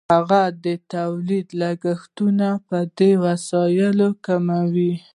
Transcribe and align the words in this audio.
هغه 0.13 0.41
د 0.65 0.67
تولید 0.95 1.47
لګښتونه 1.61 2.47
په 2.67 2.77
دې 2.97 3.11
وسیله 3.25 4.07
کموي 4.25 4.93